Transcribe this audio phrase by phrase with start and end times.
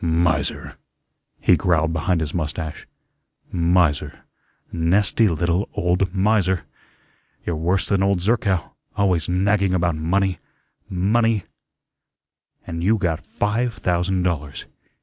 [0.03, 0.77] "Miser,"
[1.39, 2.87] he growled behind his mustache.
[3.51, 4.21] "Miser,
[4.71, 6.63] nasty little old miser.
[7.45, 10.39] You're worse than old Zerkow, always nagging about money,
[10.89, 11.43] money,
[12.65, 14.65] and you got five thousand dollars.